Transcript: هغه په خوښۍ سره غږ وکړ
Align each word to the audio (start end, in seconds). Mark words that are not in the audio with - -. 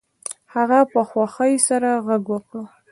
هغه 0.53 0.79
په 0.91 0.99
خوښۍ 1.09 1.53
سره 1.67 1.89
غږ 2.05 2.23
وکړ 2.33 2.61